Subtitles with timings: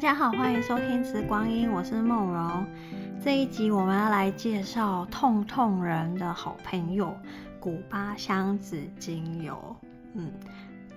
[0.00, 2.64] 大家好，欢迎收听《慈光音》，我是梦柔。
[3.22, 7.14] 这一集我们要来介绍痛痛人的好朋友——
[7.60, 9.76] 古巴香子精油。
[10.14, 10.32] 嗯，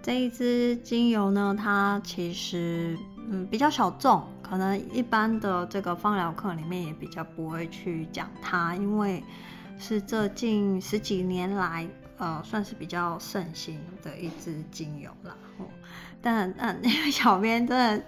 [0.01, 2.97] 这一支精油呢，它其实
[3.29, 9.21] 嗯比较小众，可能一般的这个芳疗课里面也比较不会去讲它，因为
[9.77, 11.85] 是这近十几年来
[12.19, 15.35] 呃算是比较盛行的一支精油了。
[16.25, 18.05] 但嗯，因为小编真的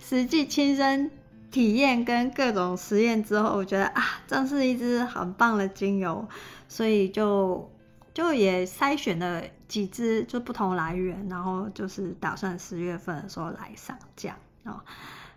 [0.00, 1.08] 实际亲身
[1.52, 6.28] 体验跟各种实验之后，我觉得啊，真是一支很棒的精油，
[6.66, 7.70] 所以就
[8.12, 14.80] 就也筛选了几支就不同来源，然后就是打算十月份的时候来上架哦。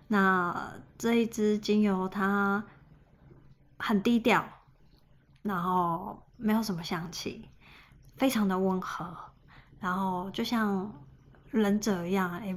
[0.08, 2.64] 那这一支精油它
[3.78, 4.44] 很低调，
[5.44, 7.48] 然后没有什么香气，
[8.16, 9.16] 非常的温和，
[9.80, 10.92] 然后就像。
[11.58, 12.56] 忍者一样，哎，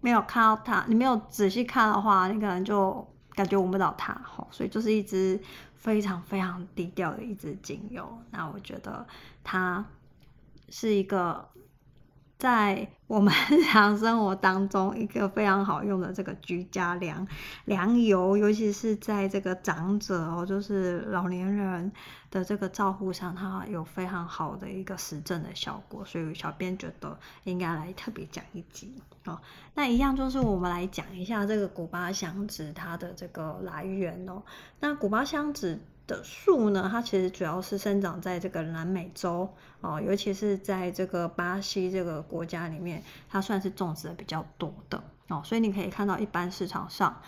[0.00, 5.40] 没有看到它，你没有仔细看的话，你可能就感觉闻不到它，所以就是一支
[5.74, 8.06] 非常非常低调的一支精油。
[8.30, 9.06] 那我觉得
[9.42, 9.84] 它
[10.68, 11.48] 是一个。
[12.38, 17.26] 在我们 日常生活当中，一个非常好用的这个居家良
[17.64, 21.90] 良油，尤其是在这个长者哦，就是老年人
[22.30, 28.94] 的这个照护上，它有非常好的一个实证的效果，所以小编觉得应该来特别讲一集
[29.24, 29.40] 哦。
[29.74, 34.40] 那一样就是我们来讲一下这个古巴香子它的这个来源哦。
[34.78, 35.80] 那古巴香子。
[36.08, 39.48] 的树呢，它其实主要是生长在这个南美洲
[39.82, 47.20] 哦，尤其是在这个巴西这个国家里面，它算是种植的比较多的哦，所以你可以看到一般市场上，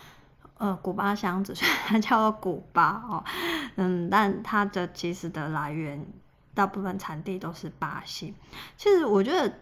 [0.57, 3.23] 呃，古巴香子 虽然它叫做古巴哦，
[3.75, 6.05] 嗯，但它的其实的来源
[6.53, 8.33] 大部分产地都是巴西。
[8.75, 9.53] 其实我觉得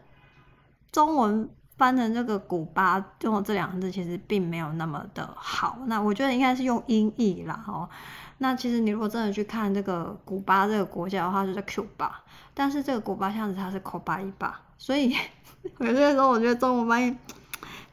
[0.92, 7.90] 中文翻成这个古巴用这两个字其实并没有那么的好，那我觉得应该是用音译啦哦。
[8.42, 12.24] 那其实你如果真的去看这个古巴这个国家的话，就叫 Q 巴，
[12.54, 15.14] 但是这个古巴香子它是 Coba 巴，所以
[15.80, 17.18] 有些时候我觉得中文翻译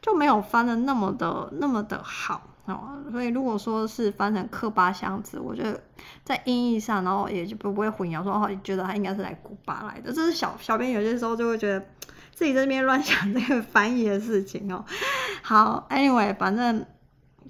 [0.01, 2.97] 就没有翻的那么的那么的好哦。
[3.11, 5.83] 所以如果说是翻成科巴箱子，我觉得
[6.23, 10.13] 在音译上，然后也就不不会混淆，说哦，你觉得它应该是来古巴来的。
[10.13, 11.85] 这是小小编有些时候就会觉得
[12.33, 14.85] 自己在这边乱想这个翻译的事情哦。
[15.41, 16.85] 好，Anyway，反正。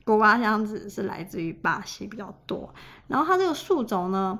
[0.05, 2.73] 锅巴香子是来自于巴西比较多，
[3.07, 4.37] 然后它这个树种呢，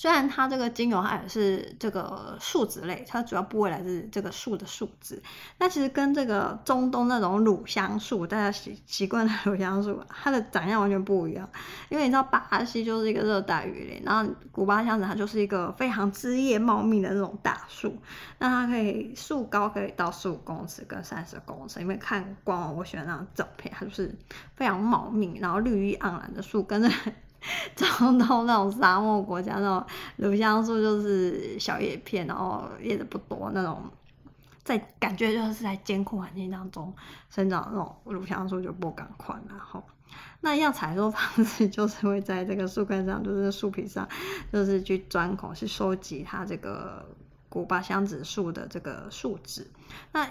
[0.00, 5.20] 虽然它这个精油它也是这个树脂类，它主要部位来自这个树的树脂，
[5.58, 11.50] 那其实跟这个中东那种乳香树，大家习习惯的乳香树，它的长相完全不一样。
[11.88, 17.98] 因为你知道巴西就是一个热带雨林，然后古巴香子它就是一个非常枝叶茂密的那种大树，
[18.38, 24.14] 那它可以树高可以到十五公尺跟三十公尺，因为看光我选那张照片，它就是
[24.54, 26.88] 非常茂密，然后绿意盎然的树跟着。
[27.76, 33.82] 中东那种沙漠国家，那种乳香树就是小叶片，然后叶子不多那种，
[34.64, 36.92] 在感觉就是在艰苦环境当中
[37.30, 39.82] 生长那种乳香树就不敢宽，然后
[40.40, 44.08] 那一样采收方式 就是会在这个树干上，就是树皮上，
[44.52, 47.04] 就是去钻孔去收集它这个
[47.48, 49.70] 古巴香子树的这个树脂，
[50.12, 50.28] 那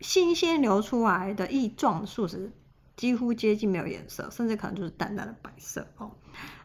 [0.00, 2.52] 新鲜流出来的液状树脂。
[3.02, 6.08] 几乎接近没有颜色，甚至可能就是淡淡的白色哦。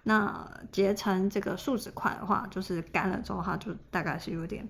[0.03, 4.69] 那结成这个树脂块的话，就是干了之后，它就大概是有点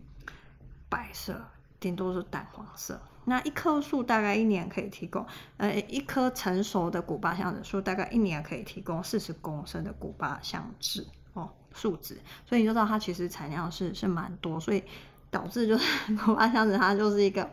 [0.87, 1.45] 白色，
[1.77, 2.97] 顶多是淡黄色。
[3.25, 5.25] 那一棵树大概一年可以提供，
[5.57, 12.17] 呃，一棵成熟的古巴香子树大概一年可以提供四十公升的古巴香脂哦，树脂。
[12.45, 14.81] 所以你就知道它其实产量是是蛮多，所以
[15.29, 17.49] 导致就是 古巴香子它就是一个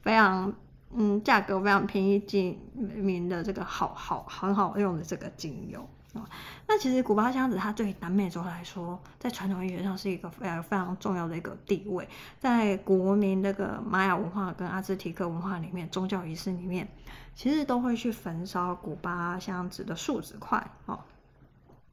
[0.00, 0.50] 非常。
[0.94, 6.28] 嗯，价格非常便宜，精名的这个好好很好用的这个精油啊。
[6.66, 12.08] 那其实古巴香子它对南美洲来说，在传统医学上是一个非常非常重要的一个地位，
[12.38, 16.86] 在国民那个玛雅文化跟阿兹提克文化里面，宗教仪式里面，
[17.34, 21.00] 其实都会去焚烧古巴香子的树脂块哦。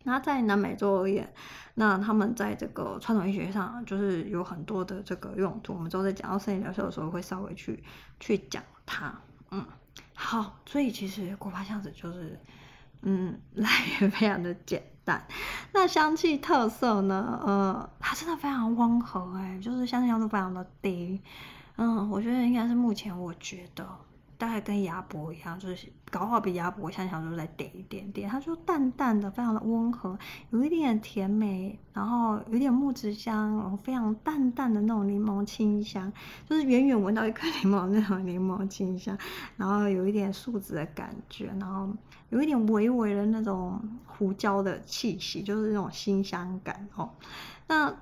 [0.03, 1.31] 那在南美洲而言，
[1.75, 5.73] 那他们在这个传统医学上就是有很多的这个用途。
[5.73, 7.83] 我们之后在讲到生理疗效的时候，会稍微去
[8.17, 9.13] 去讲它。
[9.51, 9.63] 嗯，
[10.15, 12.39] 好，所以其实古巴香子就是，
[13.03, 13.69] 嗯， 来
[13.99, 15.23] 源非常的简单。
[15.71, 17.39] 那香气特色呢？
[17.45, 21.21] 呃，它真的非常温和，哎，就是香气强度非常的低。
[21.77, 23.87] 嗯，我觉得应该是目前我觉得
[24.39, 28.29] 大概跟鸭脖一样，就是搞好比鸭脖香香，就再点一点点。
[28.29, 30.17] 它就淡淡的，非常的温和，
[30.51, 36.11] 有一点甜美，然后有点木质香，然后非常淡淡的那种柠檬清香，
[36.49, 39.17] 就是远远闻到一颗 柠檬那种柠檬清香，
[39.57, 41.89] 然后有一点树脂的感觉，然后
[42.29, 43.77] 有一点微微的那种
[44.07, 47.09] 胡椒的气息，就是那种辛香感哦。
[47.67, 47.93] 那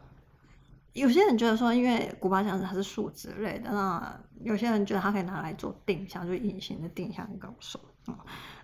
[0.97, 7.79] 有些人觉得说，因为古巴香子它是树脂类的，那有些人觉得它可以拿来做定香，就隐形的定香高手。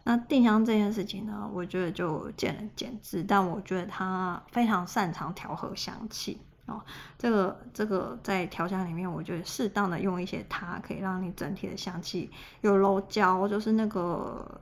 [0.04, 6.82] 那定香这件事情呢，我觉得就见仁见智，但我觉得它非常擅长调和香气哦。
[7.20, 12.32] 这个这个在调香里面，我觉得适当的用一些它，可以让你整体的香气
[12.62, 14.60] 有柔焦，就是那个。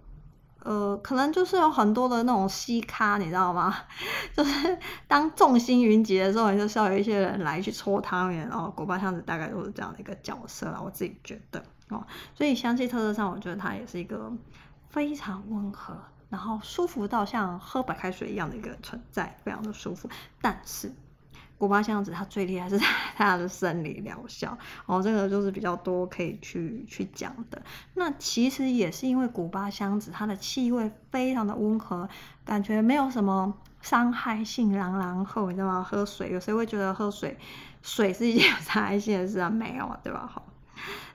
[0.64, 3.76] 呃，可能就是有很多的那种西咖，你知道吗？
[4.36, 4.78] 就是
[5.08, 8.72] 当众星云集的时候，你就需要有一些人来去搓汤圆哦。
[8.76, 12.06] 古巴香子大概都是这样的一个角色啦，我自己觉得哦。
[12.36, 14.32] 所以香气特色上，我觉得它也是一个
[14.90, 15.98] 非常温和，
[16.30, 20.10] 然后舒服到像喝白开水一样的一个存在，非常的舒服。
[20.42, 20.92] 但是。
[21.62, 22.76] 古巴香子它最厉害是
[23.16, 27.62] 它的生理疗效哦，这个就是比较多可以去去讲的。
[27.94, 32.10] 那其实也是因为古巴香子它的气味非常的温和，
[32.44, 35.84] 感觉没有什么伤害性，朗朗后你知道吗？
[35.88, 37.38] 喝水有谁会觉得喝水
[37.84, 39.48] 水是一件 有伤害性的事啊？
[39.48, 40.28] 没有啊，对吧？
[40.34, 40.44] 好，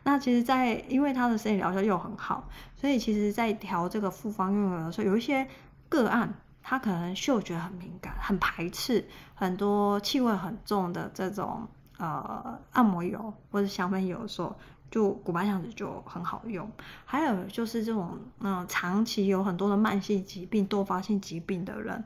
[0.05, 5.49] 那其实在，因为它的生理疗效又很好，所以其实在调这个复方用油的时候，有一些
[5.89, 6.33] 个案。
[6.69, 11.65] 他可能嗅觉很敏感，很排斥很多气味很重的这种
[11.97, 14.53] 呃按摩油或者香氛油的时候，
[14.91, 16.69] 就古巴香子就很好用。
[17.05, 22.05] 还有就是这种嗯、长期有很多的慢性疾病、多发性疾病的人，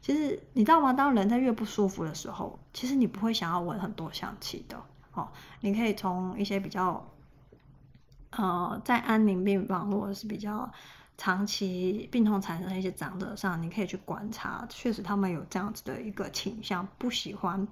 [0.00, 0.92] 其实你知道吗？
[0.92, 4.80] 当人在越不舒服的时候，其实你不会想要闻很多香气的。
[5.14, 5.28] 哦，
[5.62, 7.04] 你可以从一些比较
[8.30, 10.70] 呃在安宁病房或者是比较。
[11.18, 17.66] 长期病痛产生的一些长者上，你可以去观察，确实他们有这样子的一个倾向，不喜欢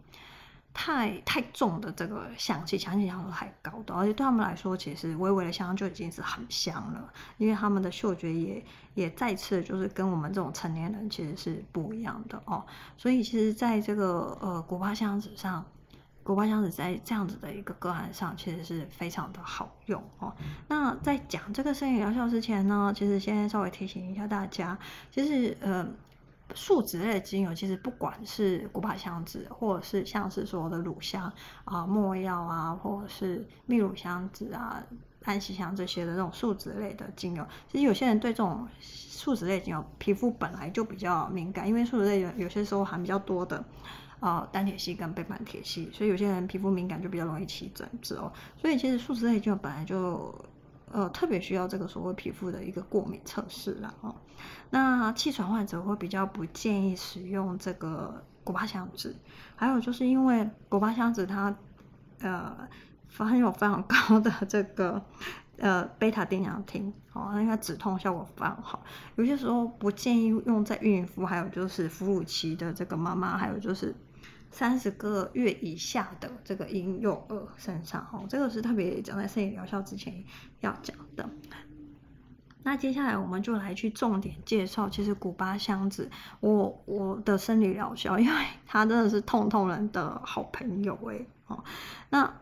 [0.73, 8.65] 太太重的这个香气，香气强度太高的，而且对他们来说，其实微微的香就已经是很香了，因为他们的嗅觉也
[8.95, 12.65] 也再次就是跟我们这种成年人其实是不一样的哦，
[12.97, 15.65] 所以其实在这个呃古巴香子上。
[16.25, 20.33] 古巴香子在这样子的一个个案上，其实是非常的好用哦。
[20.67, 24.77] 那在讲这个生理疗效之前呢，其实先稍微提醒一下大家，
[25.11, 25.87] 其实呃，
[26.55, 31.31] 树脂类的精油，其实不管是古巴香子，或者是像是说的乳香
[31.67, 34.83] 啊、没药啊，或者是秘鲁香子啊、
[35.25, 43.63] 安息香这些的这种树脂类的精油，其实有些人对这种树脂类精油皮肤本来就比较敏感，因为树脂类有有些时候含比较多的。
[44.25, 48.33] 呃，单铁烯跟倍半萜烯，所以有些人皮肤敏感就比较容易起疹子哦。
[48.57, 50.35] 所以其实树脂类就本来就
[50.91, 54.15] 呃特别需要这个所谓皮肤的一个过敏测试啦哦。
[54.71, 59.15] 那气喘患者会比较不建议使用这个古巴香脂，
[59.57, 61.55] 还有就是因为古巴香脂它
[62.21, 62.57] 呃
[63.15, 65.05] 含有非常高的这个
[65.59, 68.83] 呃贝塔丁香烃哦，那个止痛效果非常好。
[69.17, 73.95] 有些时候不建议用在孕妇，还有就是哺乳期的这个妈妈，还有就是。
[74.55, 80.25] 三十个月以下的这个婴幼儿身上，哦，这个是特别讲在生理疗效之前
[80.61, 81.29] 要讲的。
[82.63, 86.09] 那接下来我们就来去重点介绍，其实古巴香子，
[86.39, 91.65] 我我的生理疗效，因为它真的是痛痛人的好朋友哎，哦，
[92.11, 92.33] 那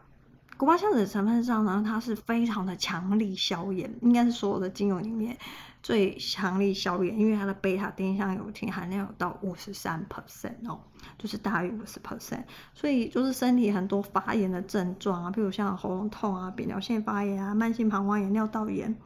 [0.58, 5.38] 古巴香子的成分上呢，它是非常的强力消炎，应该是所有的精油里面。
[5.82, 10.78] 最强力消炎，因为它的贝塔丁香油烃含量有到五十三 percent 哦，
[11.18, 18.96] 就是大于五十 percent，所以就是身体很多发炎的症状啊，比如像喉咙痛啊、扁桃腺发炎啊、慢性膀胱炎、尿道炎，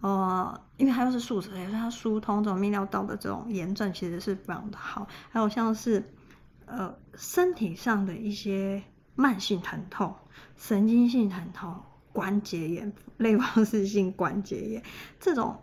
[0.00, 5.06] 呃，因为它又是树脂类，所以它疏通这种泌尿道的这种炎症其实是非常的好。
[5.28, 6.10] 还有像是
[6.64, 8.82] 呃身体上的一些
[9.14, 10.14] 慢性疼痛、
[10.56, 11.82] 神经性疼痛、
[12.14, 14.82] 关节炎、类风湿性关节炎
[15.20, 15.60] 这种。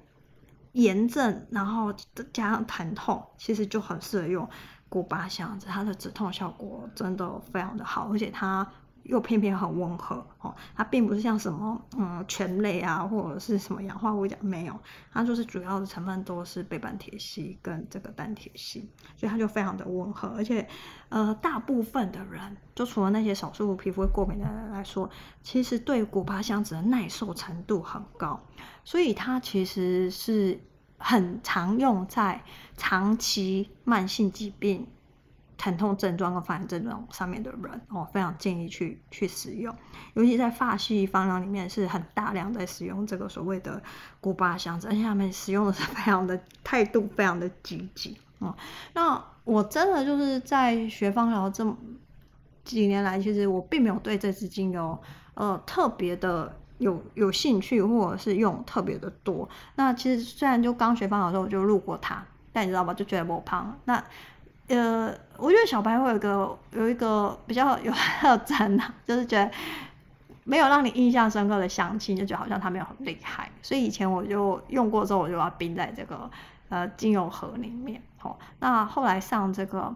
[0.74, 1.94] 炎症，然后
[2.34, 4.50] 加上疼痛，其实就很适合用
[4.90, 8.66] 古巴香子，它的止痛效果真的非常的好，而且它
[9.04, 14.80] 又偏偏很温和哦，它并不是像什么嗯醛类啊或者是什么氧化物讲没有，
[15.12, 20.68] 它就是主要的成分都是倍半萜烯跟这个单萜烯，所以它就非常的温和，而且
[21.10, 25.10] 呃大部分的人，就除了那些少数皮肤会过敏的人来说，
[25.42, 28.40] 其实对古巴香子的耐受程度很高。
[28.84, 30.60] 所以它其实是
[30.98, 32.44] 很常用在
[32.78, 34.88] 长期慢性疾病
[35.62, 39.72] 疼痛症状跟发炎症状上面的人哦，非常建议去去使用，
[40.16, 43.80] 尤其在发系方疗里面是很大量在使用这个所谓的
[44.20, 48.56] 古巴香子，而且他们使用的是非常的态度非常的积极哦。
[48.94, 51.78] 那我真的就是在学芳疗这么
[52.64, 54.98] 几年来，其实我并没有对这支精油
[55.36, 59.48] 呃特别的有有兴趣，或者是用特别的多。
[59.76, 63.80] 那其实虽然就刚学芳疗的时候我就录过它，但你知道吧，就觉得不胖。
[63.86, 64.04] 那
[64.72, 69.52] 呃，我觉得小白会有一个有一个比较有 特征啊，就是觉得
[70.44, 73.52] 没有让你印象深刻的香气，就觉得好像它没有很厉害。
[73.62, 76.30] 所以以前我就用过之后，我就把它冰在这个
[76.70, 78.02] 呃精油盒里面。
[78.18, 79.94] 好，那后来上这个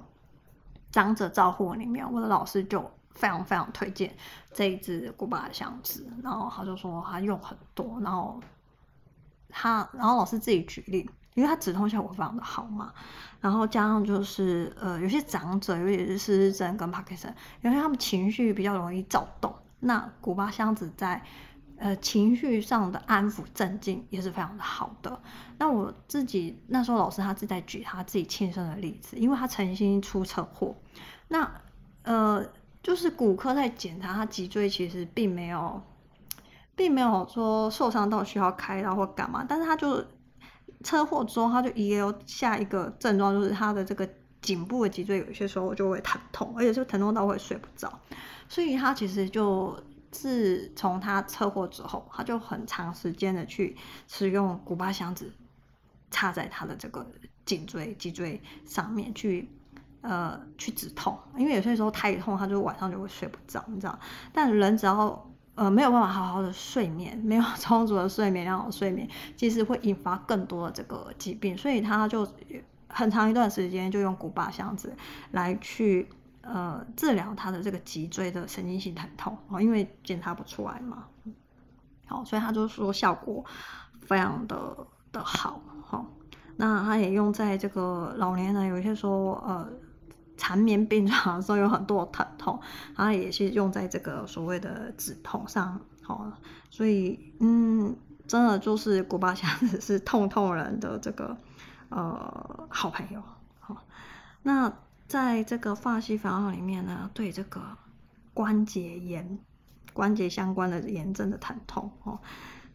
[0.91, 2.79] 长者照护里面，我的老师就
[3.11, 4.15] 非常非常推荐
[4.53, 8.39] 这一支古巴的香子，然后他就说他用很多，然后
[9.49, 11.09] 他然后老师自己举例。
[11.35, 12.93] 因为它止痛效果非常的好嘛，
[13.41, 21.21] 然后加上就是呃有些长者，尤其是失智症跟帕克森，因为他们情绪比较容易躁动，那古巴箱子在
[21.77, 25.21] 呃情绪上的安抚镇静也是非常的好的。
[25.57, 30.73] 那我自己那时候老师他是在举他自己亲身的例子，因为他曾经出车祸，
[31.27, 31.51] 那
[32.03, 32.45] 呃
[32.81, 35.81] 就是骨科在检查他脊椎其实并没有
[36.77, 40.01] 并没有说受伤到需要开刀或干嘛，但是他就。
[40.85, 44.07] 车祸之后，他就也有下一个症状，就是他的这个
[44.39, 47.91] 颈部的脊椎有些时候就会疼痛，而且是疼痛到会睡不着。
[48.47, 49.75] 所以他其实就
[50.11, 53.75] 自从他车祸之后，他就很长时间的去
[54.07, 55.33] 使用古巴香子，
[56.11, 57.03] 插在他的这个
[57.45, 59.49] 颈椎、脊椎上面去，
[60.01, 61.17] 呃，去止痛。
[61.35, 63.99] 因为有些时候太痛，他就晚上就会睡不着，你知道。
[64.31, 69.07] 但人只要呃，没有办法好好的睡眠，没有 充足的睡眠，良好睡眠，
[69.37, 72.27] 其实会引发更多的这个疾病，所以他就
[72.89, 74.93] 很长一段时间就用古巴箱子
[75.31, 76.09] 来去
[76.41, 81.05] 呃治疗他的这个脊椎的神经性疼痛哦，因为检查不出来嘛，
[82.05, 83.43] 好，所以他就说效果
[84.01, 86.05] 非常的的好，好，
[86.57, 89.69] 那他也用在这个老年人，有些说呃。
[90.37, 92.59] 缠绵病床的时候有很多疼痛，
[92.95, 96.29] 然后也是用在这个所谓的止痛上，好，
[96.69, 97.95] 所以嗯，
[98.27, 101.37] 真的就是古巴香子是痛痛人的这个
[101.89, 103.23] 呃好朋友，
[103.59, 103.77] 好，
[104.43, 104.71] 那
[105.07, 107.61] 在这个法系方里面呢，对这个
[108.33, 109.39] 关节炎、
[109.93, 112.19] 关节相关的炎症的疼痛， 哦，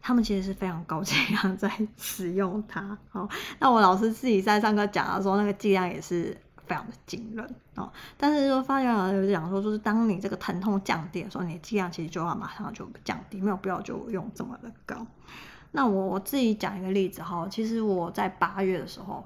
[0.01, 6.35] 他们其实是非常高剂量在使用它，好， 那我老师自己在上课讲的时候，那个剂量也是。
[6.67, 15.05] 非常的惊人哦，但是说发现有讲说，就是当你这个疼痛降低的时候，你的剂量其实就要马上就降低，没有必要就用这么的高。
[15.71, 19.25] 那我我自己讲一个例子哈，其实我在八月的时候，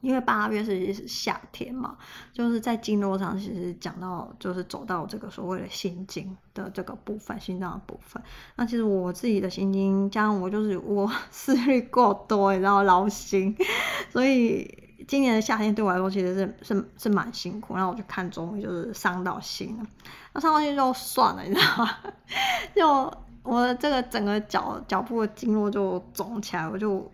[0.00, 1.96] 因为八月是夏天嘛，
[2.32, 8.22] 就是在经络上其实讲到就是走到这个所谓的心经的这个部分，心脏的部分。
[8.56, 13.56] 那其实我自己的心经，加上我就是我 思虑过多，然后劳心，
[14.10, 14.83] 所以。
[15.06, 19.86] 今年的夏天对我来说其实是是是蛮辛苦，然后我就看中医就是伤到心了，
[20.32, 21.90] 那伤到心就算了，你知道吗？
[22.74, 27.10] 就我这个整个脚脚部的经络就肿起来，我就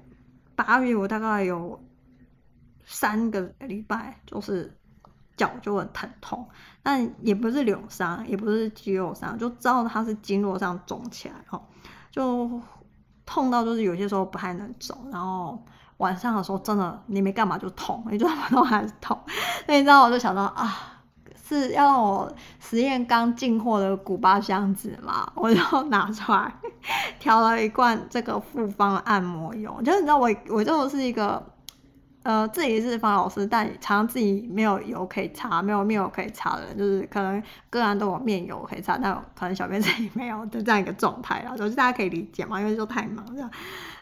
[0.55, 1.83] 八月我大概有
[2.85, 4.73] 三个礼拜就是
[5.37, 6.49] 脚就很疼痛，
[6.83, 11.61] 但也不是扭伤，也不是肌肉伤，就知道它是经络上肿起来哦，
[12.11, 12.61] 就
[13.27, 15.61] 痛到就是有些时候不太能走，然后。
[16.01, 19.17] 晚上的时候，真的你没干嘛就痛，你怎么都还是痛。
[19.67, 20.77] 那你知道，我就想到啊，
[21.49, 26.53] 是要让我实验刚进货的古巴香子嘛，我就拿出来
[27.19, 29.81] 调了一罐这个复方按摩油。
[29.83, 31.43] 就是你知道，我我就是一个。
[32.23, 43.51] 呃，自己是方老师，但常常自己没有油可以擦，没有面油可以擦的，就是可能个人都有面油可以擦，但可能小编 自己没有的这样一个状态啦，就是大家可以理解嘛，因为就太忙这样。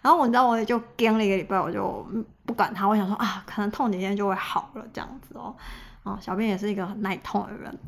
[0.02, 2.04] 然后我知道，我也就跟了一个礼拜，我就
[2.44, 5.54] 不管它，我想说啊，可能痛几天就会好了这样子哦。
[6.02, 7.78] 哦，小编也是一个很耐痛的人，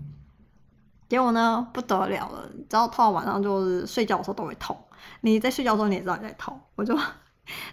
[1.08, 4.78] 结果呢不得了了，只要痛到晚上就是睡觉的时候都会痛。
[5.22, 6.96] 你在睡觉的时候你也知道你在痛，我就。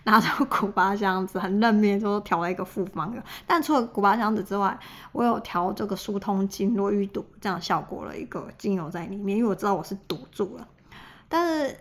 [0.04, 3.24] 拿着古巴香子，很认命，就调了一个复方的。
[3.46, 4.78] 但除了古巴香子之外，
[5.12, 10.68] 我有调这个疏通经络淤堵这样效果的一个精油在里面，因为我知道我是堵住了。
[11.30, 11.78] 但是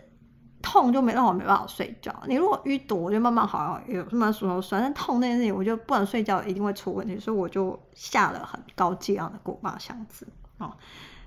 [0.61, 2.13] 痛就没让我没办法睡觉。
[2.27, 4.83] 你如果淤堵，我就慢慢好，有慢慢疏通酸。
[4.83, 7.17] 但痛那件事情，我就不能睡觉，一定会出问题。
[7.21, 10.27] 所以我就下了很高剂量的古巴香子
[10.59, 10.73] 哦。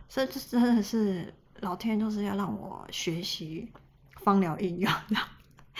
[0.09, 3.71] 所以这真的是老天就是要让我学习
[4.17, 4.91] 芳疗应用。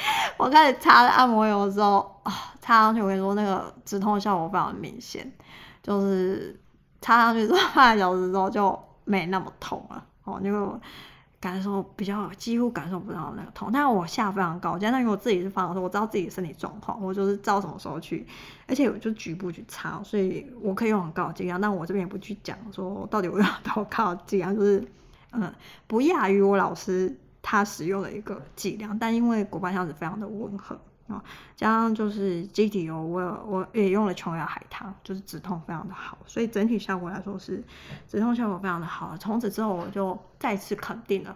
[0.37, 5.31] 我开始擦按摩油之后啊，擦上去我跟你说那个止痛效果非常明显，
[5.83, 6.59] 就是
[7.01, 10.79] 擦上去之后半个小时之后就没那么痛了哦，就
[11.41, 13.69] 感受比较几乎感受不到那个痛。
[13.71, 18.27] 但是我下非常高，加上因为我自己是放松，我知道自己的身体状况，我就是知道什么时候去，
[18.67, 21.59] 而且我就局部去擦，所以我可以用很高的剂量。
[21.59, 24.85] 但我这边也不去讲说到底我用多高的剂量，就是
[25.31, 25.53] 嗯，
[25.87, 30.79] 不亚于我老师他使用的一个剂量，但因为古巴香子非常的温和。
[31.09, 31.23] 啊，
[31.55, 37.63] 加上就是基底油，我我也用了琼瑶海棠，就是止痛非常的好，所以整体效果来说是
[38.07, 39.17] 止痛效果非常的好。
[39.17, 41.35] 从此之后，我就再次肯定了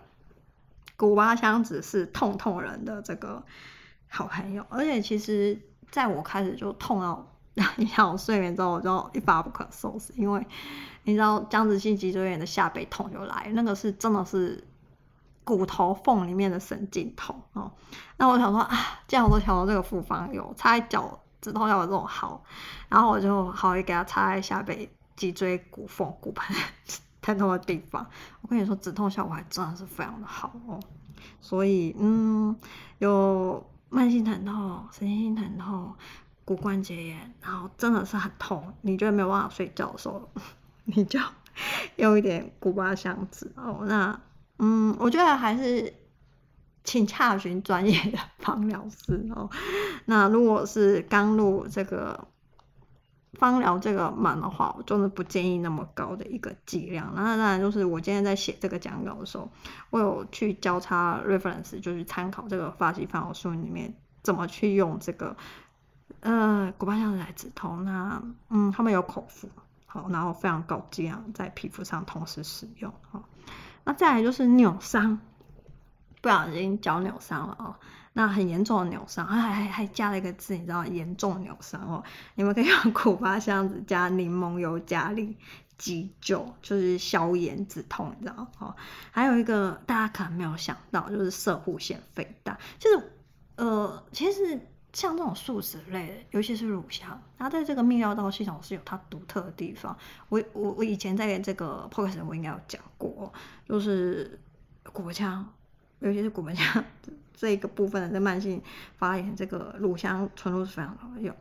[0.95, 3.41] 古巴香子是痛痛人的这个
[4.07, 4.63] 好朋友。
[4.69, 7.27] 而且其实在我开始就痛到
[7.77, 10.45] 影响我睡眠之后，我就一发不可收拾，因为
[11.01, 14.63] 你知道僵直性脊椎炎的下背痛就来，那个是真的是。
[15.43, 17.71] 骨头缝里面的神经痛哦，
[18.17, 22.43] 那我想说啊，既然我都调到这个复方油，擦在脚止痛效果这种好，
[22.89, 26.55] 然后我就好也给它擦在下背脊椎骨缝骨盆
[27.21, 28.05] 疼痛的地方。
[28.41, 30.79] 我跟你说，止痛效果还真的是非常的好哦。
[31.41, 32.55] 所以嗯，
[32.99, 35.93] 有慢性疼痛、神经性疼痛、
[36.45, 40.29] 骨关节炎，然后真的是很痛，你觉得没有办法睡觉的时候，
[40.85, 41.19] 你就
[41.97, 43.79] 用一点古巴香子哦。
[43.83, 44.19] 那
[44.65, 45.93] 嗯，我觉得还是
[46.85, 49.49] 请洽询专业的 芳疗师哦。
[50.05, 52.27] 那如果是刚入这个
[53.33, 57.11] 芳疗这个门的话，我真的不建议那么高的一个剂量。
[57.13, 59.49] 那当然就是我今天在写这个讲稿的时候，
[59.89, 65.35] 我有去交叉 reference，就是参考这个法西芳疗书里面怎么去用这个
[66.21, 67.83] 呃古巴香的来止痛。
[67.83, 69.49] 那嗯，他们有口服，
[69.87, 73.23] 好，然后非常高剂量在皮肤上同时使用，好。
[73.83, 75.19] 那再来就是扭伤，
[76.21, 77.75] 不小心脚扭伤了哦，
[78.13, 82.03] 那很严重的扭伤，还还还加了一个字，你知道严重扭伤哦，
[82.35, 85.37] 你们可以 用苦巴香子加柠檬油加力
[85.77, 88.75] 急救，就是消炎止痛，你知道哦。
[89.11, 93.11] 还有一个大家可能没有想到，就是射护腺肥大，就是
[93.55, 94.67] 呃，其实。
[94.93, 99.97] 像这种素食类，尤其是乳香，它在这个泌尿道系统是有它独特的地方。
[100.29, 103.33] 我我我以前在这个 podcast 我应该有讲过，
[103.67, 104.39] 就是
[104.91, 105.51] 骨盆腔，
[105.99, 106.85] 尤其是骨盆腔
[107.33, 108.61] 这一个部分的这慢性
[108.95, 111.35] 发炎，这个乳香纯露是非常好用。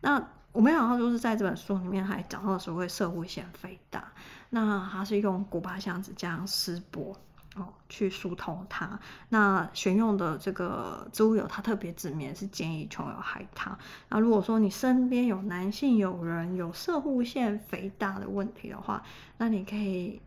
[0.00, 4.12] 那我没想到就是在这本书里面还讲到所谓摄护腺肥大，
[4.50, 7.16] 那它是用古巴香子加上丝柏。
[7.56, 9.00] 哦，去疏通它。
[9.30, 13.78] 那选用的这个植物油，它特别指明是建议琼瑶海棠。
[14.10, 19.02] 那如果说你身边有男性友人有色护腺肥大的问题的话，
[19.38, 20.20] 那你可以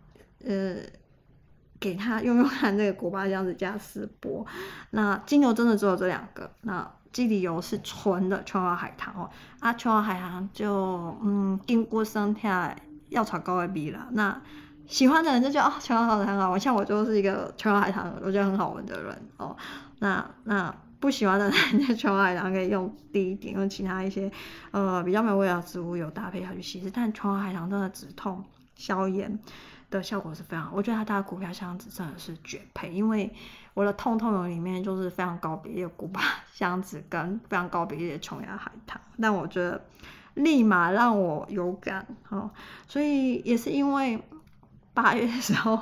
[0.44, 0.78] 呃
[1.80, 4.46] 给他用用看这个古巴香子加丝柏。
[4.90, 6.52] 那精油真的只有这两个。
[6.62, 9.30] 那基底油是纯的琼瑶海棠哦。
[9.60, 12.76] 啊，琼瑶海棠就嗯经过生态
[13.10, 14.08] 药草膏的比啦。
[14.12, 14.42] 那
[14.90, 19.56] 喜欢的人就觉得哦，琼瑶海棠很好闻，像我就是一个琼瑶海棠我觉得很好闻的人哦。
[20.00, 24.32] 那那不喜欢的人，就琼瑶海棠可以用低一点，用其他一些
[24.72, 26.90] 呃比较没有味道植物油搭配下去稀释。
[26.90, 29.38] 但琼瑶海棠真的止痛消炎
[29.92, 32.92] 的效果是非常好，我觉得它搭古巴香子真的是绝配。
[32.92, 33.32] 因为
[33.76, 36.20] 我的痛痛油里面就是非常高比例的古巴
[36.52, 39.86] 香子跟 非常高比例的琼瑶海棠，但我觉得
[40.34, 42.50] 立马让我有感哦，
[42.88, 44.20] 所以也是因为。
[44.94, 45.80] 八月的时候，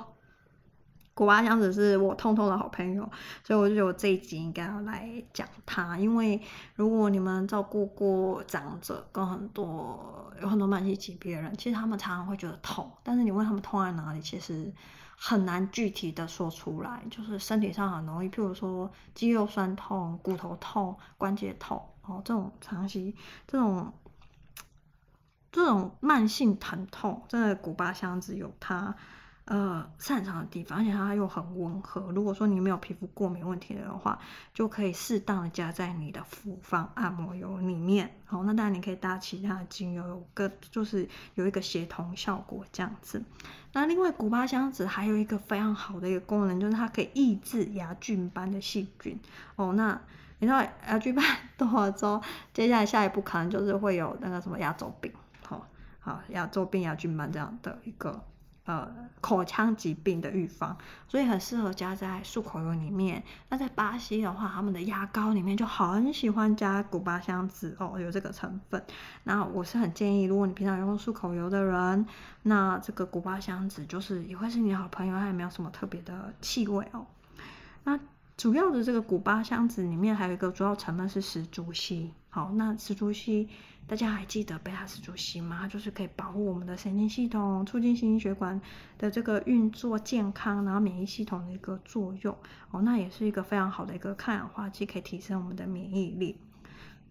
[1.14, 3.10] 古巴香子是我痛痛的好朋友，
[3.44, 5.98] 所以我就觉得这一集应该要来讲他。
[5.98, 6.40] 因为
[6.76, 14.72] 如果你们照顾过长者跟很多有很多慢性疾病的人，其实他们常常会觉得痛，但是你问他们痛在哪里，其实
[15.18, 17.04] 很难具体的说出来。
[17.10, 23.16] 就是身体上很容易，譬如说肌肉酸痛、骨头痛、关节痛哦，这种长期
[23.48, 23.92] 这种。
[25.52, 28.94] 这种慢性疼痛，真的古巴香子有它
[29.46, 32.02] 呃擅长的地方，而且它又很温和。
[32.12, 34.20] 如果说你没有皮肤过敏问题的话，
[34.54, 38.14] 就可以适当的加在你的复方按摩油里面。
[38.26, 43.24] 好，那当然你可以搭其他的精油，有个就是有一个协同效果这样子。
[43.72, 49.18] 那另外古巴香子还有一个非常好的一个功能，就是它可以抑制牙菌斑的细菌。
[49.56, 50.00] 哦，那
[50.40, 51.24] 你知道牙菌斑
[51.58, 52.22] 多了之后，
[52.54, 55.12] 接下来下一步可能就是会有那个什么牙周病。
[56.08, 58.24] 啊，牙周病、牙菌斑这样的一个
[58.64, 58.90] 呃
[59.20, 63.22] 口腔疾病的预防，所以很适合加在漱口油里面。
[63.50, 68.82] 那在巴西的话，他们的牙膏里面就很喜欢加古巴香子哦，有这个成分。
[69.24, 72.06] 那我是很建议，如果你平常用漱口油的人，
[72.44, 77.06] 那这个古巴香子就是也会是你好朋友，它也没有什么特别的气味哦。
[77.84, 78.00] 那
[78.38, 82.14] 主要的这个古巴香子里面还有一个主要成分是石竹烯。
[82.30, 83.50] 好，那石竹烯
[83.88, 85.58] 大家还记得贝塔石竹烯吗？
[85.62, 88.62] 它就是可以保护我们的神经系统，促进心血管
[89.00, 92.38] 的这个运作健康，然后免疫系统的一个作用。
[92.70, 96.40] 哦，那也是一个非常好的一个抗氧化剂，可以提升我们的免疫力。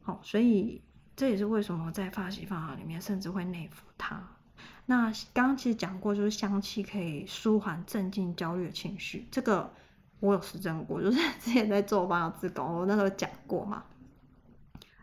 [0.03, 0.81] 好，所以
[1.17, 4.23] 这也是为什么在法西方里面甚至会内服它。
[4.85, 9.73] 那刚刚其实讲过，就是香气可以舒缓、镇静焦虑的情绪，这个。
[10.20, 13.85] 我有实证过，就是之前在做芳疗志工，我那时候讲过嘛。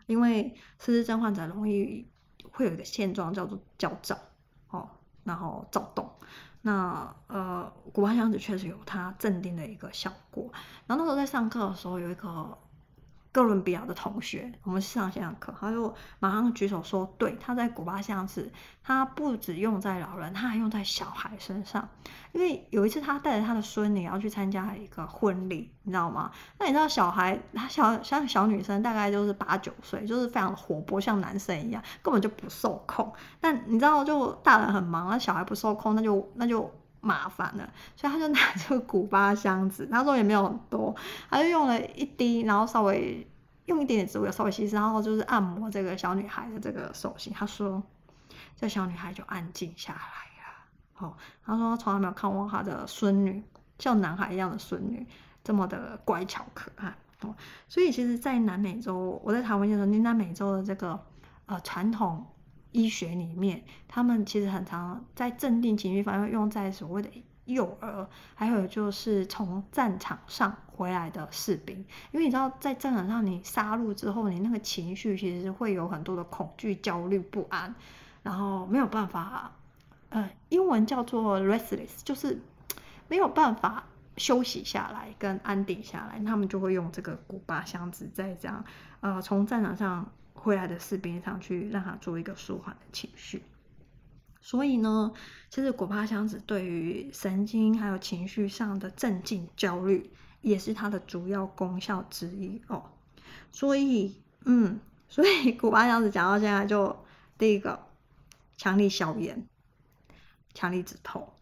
[0.06, 2.06] 因为失智症患者容易
[2.52, 4.16] 会有一个现状叫做焦躁，
[4.70, 4.88] 哦，
[5.24, 6.10] 然后躁动。
[6.62, 10.50] 那呃，古巴香子确实有它镇定的一个效果。
[10.86, 12.58] 然后那时候在上课的时候，有一个。
[13.34, 18.48] 哥伦比亚的同学，我们上线上课，他就马上举手说：“对，他在古巴香子，
[18.80, 21.88] 他不只用在老人，他还用在小孩身上。
[22.30, 26.30] 因为有一次他带着他的孙女要去参加一个婚礼，你知道吗？
[26.60, 33.12] 那你知道小孩，他小像小女生，大概就是八九岁，就是非常活泼，像男生一样，根本就不受控。
[33.40, 36.72] 但你知道，就大人很忙，那小孩不受控，那就那就。”
[37.04, 40.94] 麻烦了，所以他就拿这个 古巴箱子，他说也没有很多，
[41.28, 43.26] 他就用了一滴，然后稍微
[43.66, 47.32] 用一点点植物油稍微稀释，然后就是按摩这个小女孩的这个手心。
[47.32, 47.82] 他说，
[48.56, 51.06] 这小女孩就安静下来了。
[51.06, 53.44] 哦，他说他从来没有看过他的孙女
[53.78, 55.06] 像男孩一样的孙女
[55.42, 56.96] 这么的乖巧可爱。
[57.20, 57.34] 哦，
[57.68, 60.98] 所以其实，在南美洲，我在台湾的时候，南美洲的这个
[61.46, 62.26] 呃传统。
[62.74, 67.08] 医学里面，他们其实很常在镇定情绪方面用在所谓的
[67.44, 71.78] 幼儿，还有就是从战场上回来的士兵，
[72.10, 77.72] 因为你知道在战场上你杀戮之后，你那个情绪其实会有很多的恐惧、焦虑、不安，
[78.24, 79.52] 然后没有办法，
[80.08, 82.42] 呃，英文叫做 restless，就是
[83.06, 83.84] 没有办法
[84.16, 88.64] 休息下来跟安定下来，他们就会用这个古巴箱子在这样，
[88.98, 90.10] 呃，从战场上。
[90.34, 93.42] 回来的士兵上去，让他做一个舒缓的情绪。
[94.40, 95.12] 所以呢，
[95.48, 100.10] 其实古巴香子对于神经还有情绪上的镇静、焦虑，
[100.42, 102.90] 也是它的主要功效之一哦。
[103.50, 106.94] 所以，嗯，所以古巴香子讲到现在就，
[107.38, 107.86] 第一个
[108.58, 109.46] 强力消炎、
[110.52, 111.32] 强力止痛，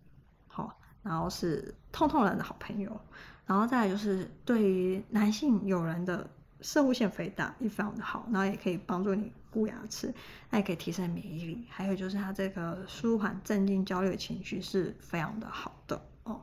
[0.47, 3.01] 好、哦，然后是痛痛人的好朋友，
[3.47, 6.31] 然后再就是对于男性友人的。
[6.63, 10.15] 摄护腺肥大也非常的好，然后也可以帮助你固牙齿，
[10.49, 11.67] 那也可以提升免疫力。
[11.69, 16.41] 还有就是它这个舒缓、镇静、焦虑的情绪是非常的好的哦。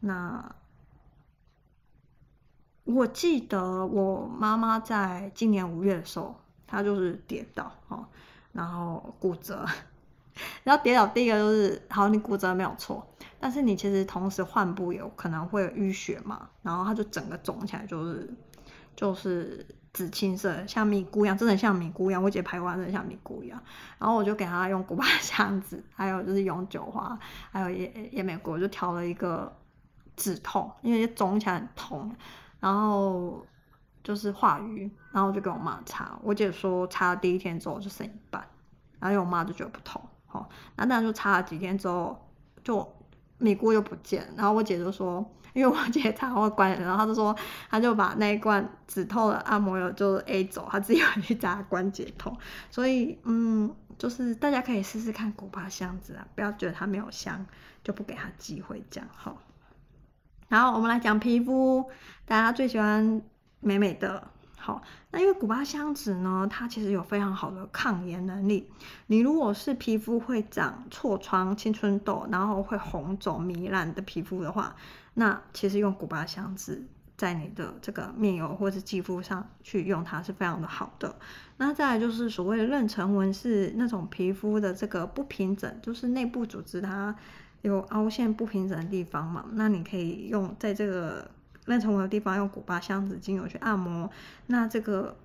[0.00, 0.54] 那
[2.84, 6.34] 我记得我妈妈在今年五月的时候，
[6.66, 8.06] 她就是跌倒哦，
[8.52, 9.66] 然后骨折。
[10.64, 13.06] 然后跌倒第一个就是，好，你骨折没有错，
[13.40, 18.28] 但是你其实同时患部有可能会有淤血嘛，然后它就整个肿起来，就是。
[18.96, 22.22] 就是紫青色，像米糊一样，真的像米糊一样。
[22.22, 23.62] 我姐拍完真的像米糊一样。
[23.98, 27.18] 然后我就给她用古巴香子，还有就是永久花，
[27.52, 29.54] 还有野野莓果，我就调了一个
[30.16, 32.16] 止痛，因为肿起来很痛。
[32.58, 33.46] 然后
[34.02, 36.18] 就是化瘀，然后就给我妈擦。
[36.22, 38.42] 我姐说擦了第一天之后就剩一半，
[38.98, 40.02] 然后我妈就觉得不痛。
[40.24, 42.28] 好，那当然就擦了几天之后，
[42.64, 42.90] 就
[43.36, 44.26] 米糊又不见。
[44.36, 45.24] 然后我姐就说。
[45.56, 47.34] 因为我姐她会关，然后她就说，
[47.70, 52.36] 她就把那一罐止痛的按摩油就 A 走，她自己回去扎关节痛。
[52.70, 57.46] 所以，嗯，就是大家可以试试看古巴香子啊，不要觉得它没有香
[57.82, 59.34] 就不给它机会这样哈。
[60.48, 61.90] 然后我们来讲皮肤，
[62.26, 63.22] 大家最喜欢
[63.60, 64.30] 美美的。
[64.66, 68.68] 好，那因为古巴香子呢，它其实有非常好的抗炎能力。
[69.06, 74.74] 你如果是皮肤会长痤疮、青春痘，然后会红肿糜烂的皮肤的话，
[75.14, 76.84] 那其实用古巴香子
[77.16, 81.14] 在你的这个面油或是肌肤上去用它是非常的好的。
[81.58, 87.14] 那再来就是所谓的妊娠纹，是那种皮肤的这个不平整，就是内部组织它
[87.62, 91.30] 有凹陷不平整的地方嘛，那你可以用在这个。
[91.66, 94.10] 妊娠纹的地方用古巴香子精油去按摩，
[94.46, 95.16] 那这个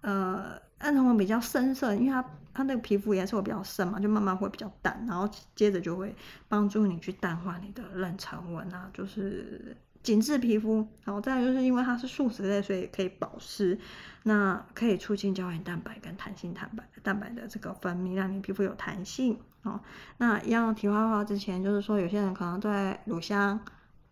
[0.00, 6.14] 呃妊娠纹比较深色，因为它它那个皮肤颜色会比较深嘛，就慢慢会比较淡，然后接着就会
[6.48, 10.86] 帮助你去淡化你的妊娠纹啊，就是紧致皮肤。
[11.04, 13.78] 然后再来就是因为它是素食类，所以可以保湿，
[14.22, 19.80] 那可以促进胶原蛋白跟弹性蛋白蛋白的这个分泌，让你皮肤有弹性哦。
[20.18, 23.60] 那一样题外话之前就是说，有些人可能对乳香。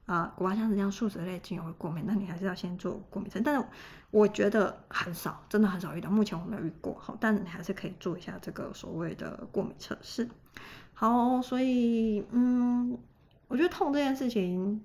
[0.09, 3.38] 啊，古巴香子这样树脂类精油会过敏，那你还是要先做过敏测。
[3.44, 3.66] 但是
[4.11, 6.97] 我觉得很少，真的很少遇到，目前我没有遇过。
[6.99, 10.27] 好，但你还是可以做一下这个所谓的过敏测试。
[10.94, 12.99] 好，所以嗯，
[13.49, 14.83] 我觉得痛这件事情，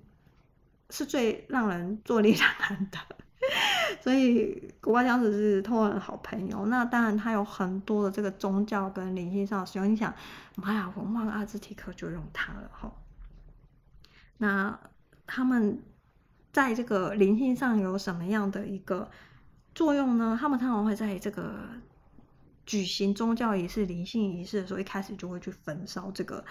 [0.90, 2.98] 是最让人坐立难安的。
[4.02, 6.66] 所以古巴香子是痛的好朋友。
[6.66, 9.90] 那当然，它有很多的这个宗教跟灵性上使用。
[9.90, 10.12] 你想，
[10.56, 12.92] 玛雅文化阿兹提克就用它了哈。
[14.36, 14.78] 那
[15.26, 15.82] 他们
[16.52, 19.10] 在这个灵性上有什么样的一个
[19.74, 20.36] 作用呢？
[20.40, 21.68] 他们通常会在这个
[22.66, 26.44] 举行宗教仪式、灵性仪式的时候，一开始就会去焚烧这个。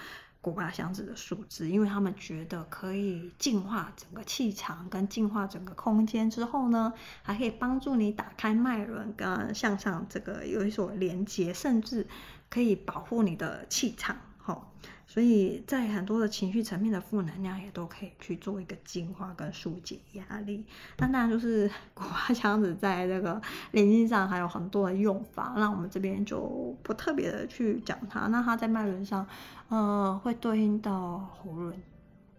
[0.43, 12.05] 古巴箱子的树枝，因为他们觉得可以净化整个气场跟净化整个空间之后呢，还可以帮助你打开脉轮跟向上这个有一所连接，甚至
[12.49, 14.17] 可以保护你的气场。
[14.37, 14.73] 好，
[15.05, 20.65] 所以在很多的情绪层面的负能量也都可以去做一个净化跟疏解压力。
[20.97, 23.39] 那当然就是古巴香子在这个
[23.71, 28.27] 灵性上还有很多的用法，那我们这边就不特别的去讲它。
[28.27, 29.27] 那它在脉轮上，
[29.69, 31.79] 呃，会对应到喉轮，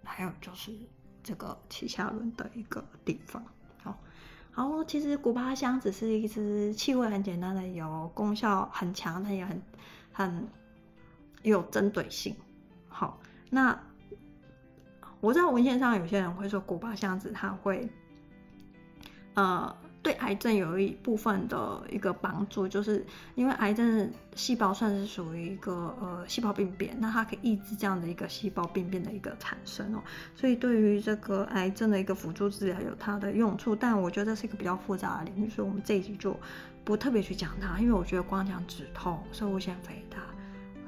[0.02, 0.72] 还有就是
[1.22, 3.44] 这个脐下轮的一个地方。
[3.82, 3.96] 好，
[4.50, 9.62] 好，其实古巴香只是一支气味很简单的油，功效很强，它也很
[10.12, 10.48] 很。
[11.42, 12.34] 有针对性，
[13.54, 13.78] 那
[15.20, 17.88] 我知道文献上有些人会说古巴香子它会，
[19.34, 30.02] 呃，对癌症有一部分的一个帮助，就是因为癌症细胞算是属于一个呃细胞病变，那它可以抑制这样的一个细胞病变的一个产生哦，
[30.34, 36.36] 所以对于这个癌症的一个辅助治疗有它的用处，但我觉得这是一个比较复杂的领域，所以我们这一集就
[36.84, 40.18] 不特别去讲它，因为我觉得光讲止痛、摄护腺肥大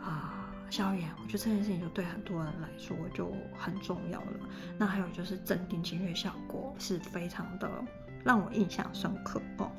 [0.04, 0.35] 啊。
[0.70, 4.32] 消炎，我觉得这件事情就对很多人来说就很重要了。
[4.76, 7.70] 那还有就是镇定情绪效果是非常的
[8.24, 9.70] 让我印象深刻哦。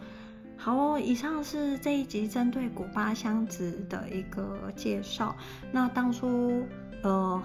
[0.58, 5.36] 好哦，以上是这一集针对古巴香子的一个介绍。
[5.71, 6.65] 那当初
[7.04, 7.43] 呃，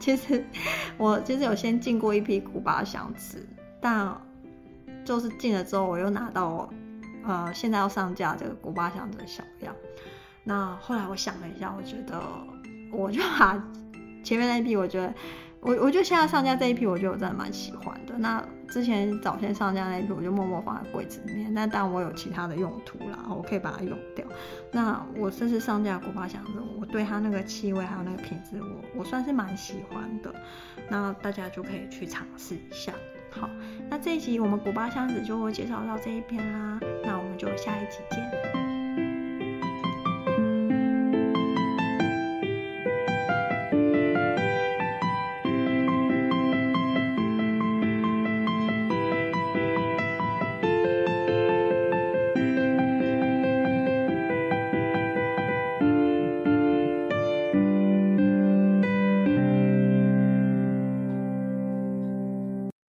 [0.00, 0.42] 其实
[0.96, 3.46] 我其实有先进过一批古巴香子，
[3.80, 4.18] 但
[5.04, 6.70] 就是进了之后，我又拿到
[7.24, 9.74] 呃现在要上架这个古巴香子的小样。
[10.42, 12.22] 那后来我想了一下，我觉得。
[12.90, 13.62] 我就把
[14.22, 15.12] 前面那一批，我觉得
[15.60, 18.14] 我我就现在上架这一批，我觉得我真的蛮喜欢的。
[18.18, 21.52] 那之前早先上架那一批，我就默默放在柜子里面。
[21.54, 24.24] 但当然我有其他的用途啦，我可以把它用掉。
[24.70, 30.34] 那我这次上架古巴箱子，我对它那个气味还有那个品质，我我算是蛮喜欢的。
[30.88, 32.92] 那大家就可以去尝试一下。
[33.30, 33.48] 好，
[33.90, 36.80] 那这一集我们古巴箱子就会介绍到这一边啦。
[37.04, 38.47] 那我们就下一集见。